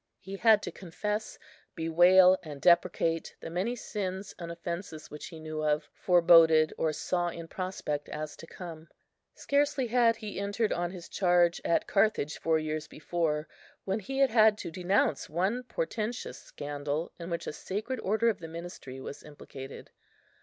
He 0.19 0.37
had 0.37 0.63
to 0.63 0.71
confess, 0.71 1.37
bewail 1.75 2.39
and 2.41 2.59
deprecate 2.59 3.35
the 3.39 3.51
many 3.51 3.75
sins 3.75 4.33
and 4.39 4.51
offences 4.51 5.11
which 5.11 5.27
he 5.27 5.39
knew 5.39 5.61
of, 5.61 5.87
foreboded, 5.93 6.73
or 6.75 6.91
saw 6.91 7.27
in 7.27 7.47
prospect 7.47 8.09
as 8.09 8.35
to 8.37 8.47
come. 8.47 8.87
Scarcely 9.35 9.85
had 9.85 10.15
he 10.15 10.39
entered 10.39 10.73
on 10.73 10.89
his 10.89 11.07
charge 11.07 11.61
at 11.63 11.85
Carthage 11.85 12.39
four 12.39 12.57
years 12.57 12.87
before, 12.87 13.47
when 13.85 13.99
he 13.99 14.17
had 14.17 14.31
had 14.31 14.57
to 14.57 14.71
denounce 14.71 15.29
one 15.29 15.61
portentous 15.61 16.41
scandal 16.41 17.11
in 17.19 17.29
which 17.29 17.45
a 17.45 17.53
sacred 17.53 17.99
order 17.99 18.27
of 18.29 18.39
the 18.39 18.47
ministry 18.47 18.99
was 18.99 19.21
implicated. 19.21 19.91